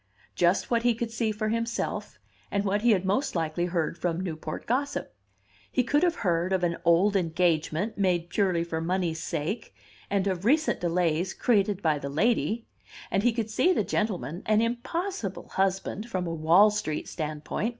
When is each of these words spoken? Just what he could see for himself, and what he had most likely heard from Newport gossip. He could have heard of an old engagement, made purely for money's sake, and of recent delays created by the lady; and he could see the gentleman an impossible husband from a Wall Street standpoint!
Just 0.33 0.71
what 0.71 0.81
he 0.81 0.95
could 0.95 1.11
see 1.11 1.31
for 1.31 1.49
himself, 1.49 2.17
and 2.49 2.65
what 2.65 2.81
he 2.81 2.89
had 2.89 3.05
most 3.05 3.35
likely 3.35 3.65
heard 3.67 3.99
from 3.99 4.19
Newport 4.19 4.65
gossip. 4.65 5.13
He 5.71 5.83
could 5.83 6.01
have 6.01 6.15
heard 6.25 6.51
of 6.51 6.63
an 6.63 6.77
old 6.83 7.15
engagement, 7.15 7.99
made 7.99 8.31
purely 8.31 8.63
for 8.63 8.81
money's 8.81 9.21
sake, 9.21 9.75
and 10.09 10.25
of 10.25 10.43
recent 10.43 10.79
delays 10.81 11.35
created 11.35 11.83
by 11.83 11.99
the 11.99 12.09
lady; 12.09 12.65
and 13.11 13.21
he 13.21 13.31
could 13.31 13.51
see 13.51 13.71
the 13.73 13.83
gentleman 13.83 14.41
an 14.47 14.59
impossible 14.59 15.49
husband 15.49 16.09
from 16.09 16.25
a 16.25 16.33
Wall 16.33 16.71
Street 16.71 17.07
standpoint! 17.07 17.69